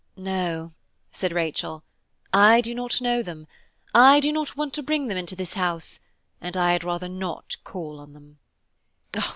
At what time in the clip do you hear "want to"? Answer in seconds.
4.57-4.81